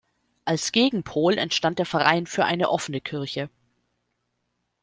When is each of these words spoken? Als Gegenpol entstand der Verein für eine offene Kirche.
Als 0.45 0.71
Gegenpol 0.71 1.37
entstand 1.37 1.77
der 1.77 1.85
Verein 1.85 2.25
für 2.25 2.43
eine 2.43 2.71
offene 2.71 3.01
Kirche. 3.01 3.51